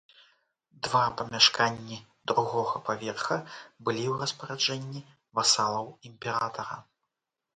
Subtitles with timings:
[0.85, 1.97] Два памяшканні
[2.31, 3.37] другога паверха
[3.85, 4.99] былі ў распараджэнні
[5.41, 6.75] васалаў імператара.